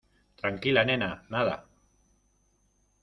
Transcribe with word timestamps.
tranquila, 0.41 0.83
nena. 0.91 1.09
nada. 1.35 1.55